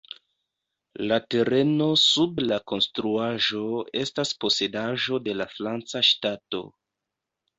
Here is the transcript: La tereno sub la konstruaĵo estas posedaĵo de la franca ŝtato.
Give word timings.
La 1.09 1.17
tereno 1.33 1.89
sub 2.03 2.39
la 2.51 2.57
konstruaĵo 2.71 3.61
estas 4.03 4.33
posedaĵo 4.45 5.19
de 5.27 5.35
la 5.43 5.47
franca 5.55 6.01
ŝtato. 6.11 6.63